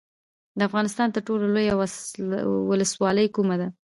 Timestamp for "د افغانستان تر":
0.57-1.21